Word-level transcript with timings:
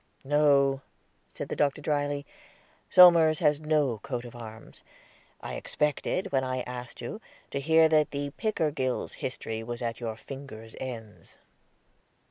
"No," 0.25 0.81
said 1.27 1.49
the 1.49 1.55
Doctor 1.55 1.79
dryly; 1.79 2.25
"Somers 2.89 3.37
has 3.37 3.59
no 3.59 3.99
coat 3.99 4.25
of 4.25 4.35
arms. 4.35 4.81
I 5.41 5.53
expected, 5.53 6.31
when 6.31 6.43
I 6.43 6.61
asked 6.61 7.01
you, 7.01 7.21
to 7.51 7.59
hear 7.59 7.87
that 7.87 8.09
the 8.09 8.31
Pickergills' 8.31 9.13
history 9.17 9.61
was 9.61 9.83
at 9.83 9.99
your 9.99 10.15
fingers' 10.15 10.75
ends." 10.79 11.37